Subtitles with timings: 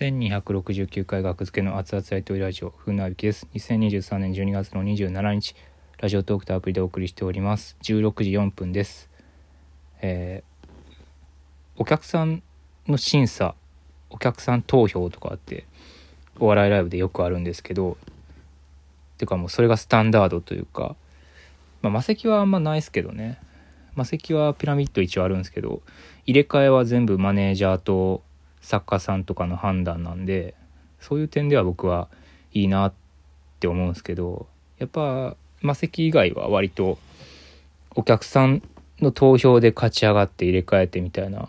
[0.00, 3.46] 1269回学付けの熱々ライトラジオ風なびきです。
[3.52, 5.54] 2023年12月の27日
[5.98, 7.76] ラジオトークとアプリでお送りしております。
[7.82, 9.10] 16時4分です。
[10.00, 12.42] えー、お客さん
[12.88, 13.54] の審査
[14.08, 15.66] お客さん投票とかって
[16.38, 17.98] お笑いライブでよくあるんですけど
[19.18, 20.96] てかもうそれがスタンダードというか
[21.82, 23.38] まあ魔石はあんまないですけどね。
[23.94, 25.82] 魔石はピラミッド一応あるんですけど
[26.24, 28.22] 入れ替えは全部マネージャーと
[28.60, 30.54] 作家さんとかの判断なんで
[31.00, 32.08] そういう点では僕は
[32.52, 32.92] いいなっ
[33.58, 34.46] て思うんですけど
[34.78, 36.98] やっぱ魔石以外は割と
[37.94, 38.62] お客さん
[39.00, 41.48] の投票で勝ち上がって入れ替えてみたいな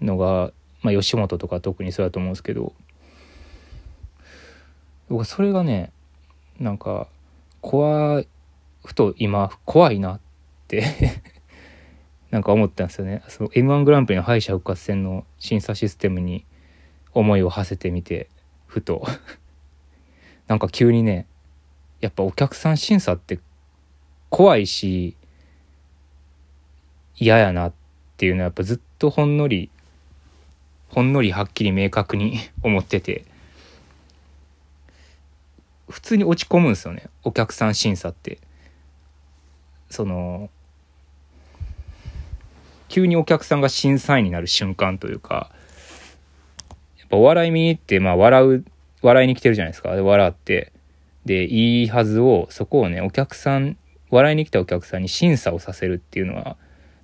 [0.00, 2.72] のが、まあ、吉本とか特にそうだと思うんですけど
[5.08, 5.92] 僕はそれがね
[6.58, 7.06] なんか
[7.60, 8.22] 怖
[8.84, 10.20] ふと今怖いなっ
[10.68, 11.22] て
[12.30, 13.22] なんか思ったんですよね。
[13.28, 16.44] その M1 グランプリの敗者復活戦の審査システムに
[17.12, 18.28] 思いを馳せてみて、
[18.66, 19.04] ふと
[20.46, 21.26] なんか急にね、
[22.00, 23.40] やっぱお客さん審査って
[24.28, 25.16] 怖いし、
[27.16, 27.72] 嫌やなっ
[28.16, 29.70] ていうのはやっぱずっとほんのり、
[30.88, 33.24] ほんのりはっきり明確に 思ってて、
[35.88, 37.08] 普通に落ち込むんですよね。
[37.24, 38.38] お客さん審査って。
[39.90, 40.48] その、
[42.90, 45.52] 急にお客さんが審査員になる瞬間というか、
[46.98, 48.64] やっぱお笑い見に行って、まあ笑う、
[49.00, 49.94] 笑いに来てるじゃないですか。
[49.94, 50.72] で、笑って。
[51.24, 53.76] で、いいはずを、そこをね、お客さん、
[54.10, 56.56] 笑いに来たお客さんに審査をさせるっていうのは、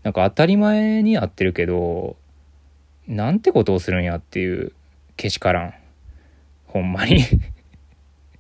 [0.03, 2.17] なんか当たり前にやってるけど、
[3.07, 4.73] なんてことをするんやっていう
[5.17, 5.75] けしからん。
[6.67, 7.23] ほんまに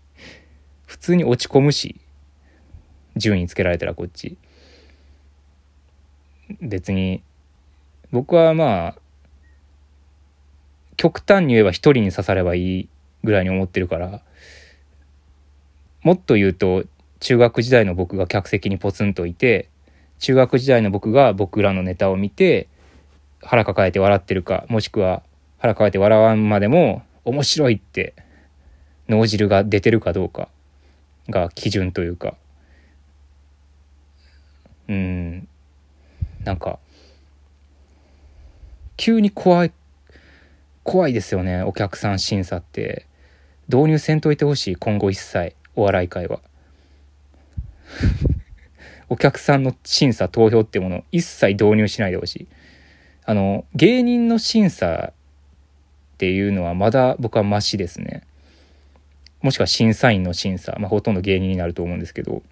[0.84, 2.00] 普通に落ち込むし、
[3.14, 4.36] 順位つけられたらこっち。
[6.60, 7.22] 別に
[8.12, 8.94] 僕はまあ
[10.96, 12.88] 極端に言えば一人に刺さればいい
[13.24, 14.22] ぐらいに思ってるから
[16.02, 16.84] もっと言うと
[17.20, 19.68] 中学時代の僕が客席にポツンといて
[20.18, 22.68] 中学時代の僕が僕らのネタを見て
[23.42, 25.22] 腹抱えて笑ってるかもしくは
[25.58, 28.14] 腹抱えて笑わんまでも面白いって
[29.08, 30.48] 脳汁が出てるかどうか
[31.28, 32.34] が基準というか。
[34.88, 35.48] うん。
[36.44, 36.78] なんか
[39.06, 39.72] 急に怖い、
[40.82, 43.06] 怖いですよね、お客さん審査って。
[43.68, 46.40] 導入せんといてほしい、今後一切、お笑い界は。
[49.08, 52.48] お客さんの審査、投票ってものを一切導入しないでほしい。
[53.24, 58.24] あの、芸人の審査っていうのはまだ僕はマシですね。
[59.40, 62.42] もしくは審査員の審査、まあ、ほとんど芸人になると思うんですけど、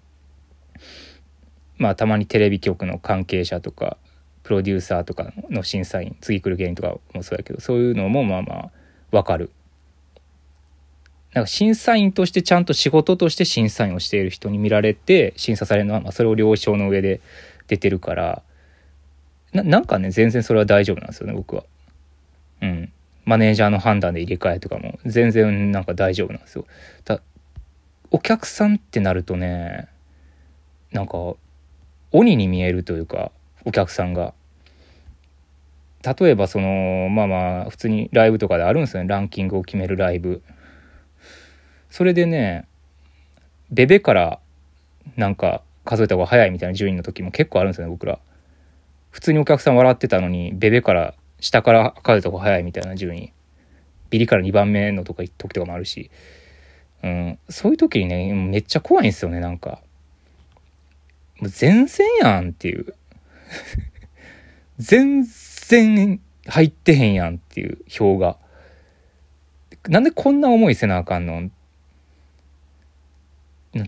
[1.75, 3.97] まあたまにテレビ局の関係者とか
[4.45, 8.71] プロデューサーとかの審査員次来る芸人とかもそうやけどそういうのもまあまあ
[9.11, 9.49] わかる。
[11.33, 17.19] なんか審査員としてちゃんと仕事として審査員をしている人に見られて審査されるのは、まあ、それを了承の上で
[17.67, 18.43] 出てるから。
[19.51, 21.63] ななんかね全然それは大丈夫なんですよね僕は。
[22.61, 22.91] うん。
[23.25, 26.65] マネージャーの判断で入れ替えとかも全然なんか大丈夫なんですよ。
[27.03, 27.19] だ
[28.11, 29.87] お客さんってなるとね
[30.91, 31.33] なんか
[32.11, 33.31] 鬼に見えるというか
[33.65, 34.33] お客さんが。
[36.19, 40.43] 例えばそのまあまあ普通にライブとかであるんですよねランキングを決めるライブ。
[41.89, 42.67] それでね
[43.71, 44.39] ベベから
[45.17, 48.19] なんか数えた方が早いみたいな順位の時も結構あるんですよね僕ら。
[49.09, 53.33] 普通にお客さん笑ってたのにベベから下から数えた方が早いみたいな順位。
[54.11, 56.11] ビリから2番目のとか時とかもあるし。
[57.03, 59.81] うん、そういう時にねめっちゃ怖いんですよねなんか。
[61.39, 62.93] もう全然やんっていう。
[64.77, 68.37] 全然入ってへんやんっていう票が。
[69.87, 71.49] なんでこんな思いせなあかんの？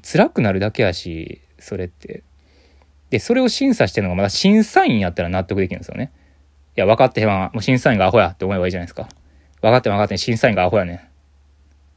[0.02, 2.24] 辛くなるだけやし、それって。
[3.10, 6.12] で、それを審査してるのがまだ審査員やったら納得できるんですよね。
[6.76, 7.52] いや、分かってへんわ。
[7.54, 9.08] もう審査員がアホやって思えばいいじゃないですか。
[9.62, 10.98] 分かって分かって審査員がアホやねん。
[10.98, 11.00] っ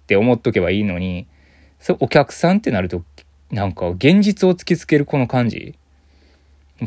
[0.06, 1.26] て思っとけばいいのに、
[1.80, 3.02] そお客さんってなると、
[3.50, 5.76] なんか現実を突きつけるこの感じ。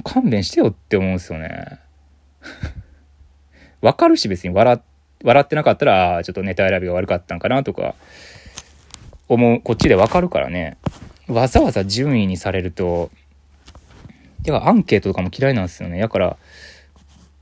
[0.01, 1.80] 勘弁してよって思うんですよね。
[3.81, 4.81] わかるし別に笑
[5.24, 7.95] 笑ってなかったら、ちょっとネタ選びが悪かったんかなとか、
[9.30, 10.78] 思う、こっちでわかるからね。
[11.28, 13.10] わざわざ順位にされると、
[14.44, 16.00] てかアンケートとかも嫌いなんですよね。
[16.00, 16.38] だから、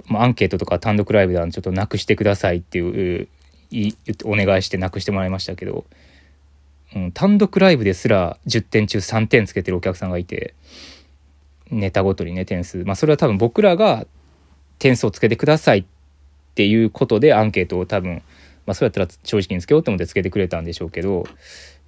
[0.06, 3.28] ま、アンケートとか単独ライブではちょっとなくしてくださいっていう、
[3.72, 3.94] い
[4.26, 5.86] お願いしてなくしてもらいましたけど、
[6.96, 10.54] うん、単独ライブですら10点中3点つけてるお客さんがいて、
[11.72, 12.84] ネタごとにね、点数。
[12.84, 14.06] まあ、それは多分僕らが
[14.80, 15.86] 点数をつけてくださいっ
[16.56, 18.22] ていうことでアンケートを多分
[18.66, 21.26] まあそうやったら正直につけようと思ってつけてくれたんでしょうけど、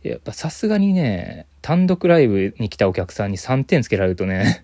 [0.02, 4.64] やっぱさすがにね、単独ライブに来たお客さんに3点つけられるとね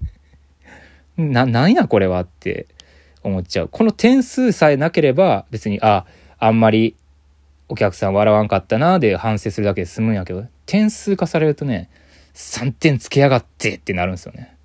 [1.17, 2.67] な、なんやこれはって
[3.23, 3.67] 思っちゃう。
[3.69, 6.05] この点数さえなければ別に、あ、
[6.39, 6.95] あんまり
[7.67, 11.89] お客さん笑わんかったなで反省するだけで済むんやけど、点数化されるとね、
[12.33, 14.55] 3点つけやがってってなるんですよね。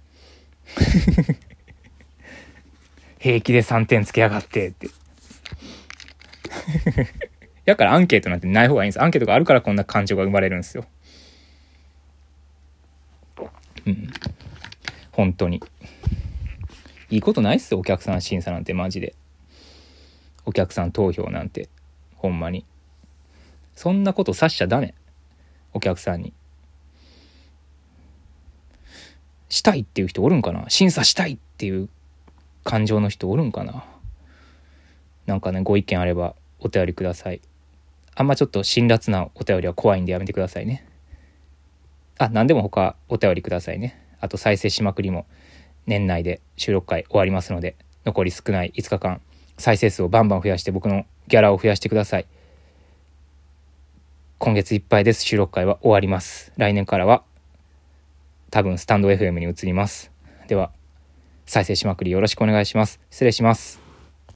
[3.19, 4.89] 平気で3点つけやがってって。
[7.65, 9.03] やからアンケートなんてない方がいいんです。
[9.03, 10.85] アンケートがあるからこんな感情が生まれるんですよ。
[13.87, 14.09] うん。
[15.13, 15.63] 本当に。
[17.11, 19.15] いいことないっすよ、お客さん審査なんてマジで。
[20.45, 21.69] お客さん投票なんて。
[22.17, 22.67] ほんまに。
[23.75, 24.95] そんなことさしちゃダメ。
[25.73, 26.33] お客さんに。
[29.55, 30.65] したいっていう人おるんかな？
[30.69, 31.89] 審査したいっていう
[32.65, 33.85] 感情の人おるんかな？
[35.27, 37.41] なんかね、ご意見あればお便りください。
[38.17, 40.85] あんまちょっと辛辣なお便りは怖いんでやめてくださいね。
[42.19, 43.97] あ、何でも他お便りくださいね。
[44.21, 45.25] あと再生しまくりも
[45.87, 49.21] 年内で収録回終わりますので、残り少ない5日間、
[49.57, 52.27] 再生数をバンバン増やして僕のギャラを増やしてください。
[54.39, 55.23] 今月いっぱいです。
[55.23, 56.53] 収録回は終わります。
[56.57, 57.23] 来年からは
[58.55, 60.13] 多分スタンド FM に移ります。
[60.47, 60.71] では、
[61.45, 63.01] 再生しまくりよろしくお願いします。
[63.11, 63.84] 失礼します。